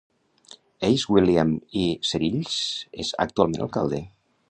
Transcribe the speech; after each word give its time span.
Ace 0.87 1.11
William 1.17 1.53
E. 1.83 1.85
Cerilles 2.13 2.59
és 3.05 3.15
actualment 3.27 3.67
alcalde. 3.69 4.07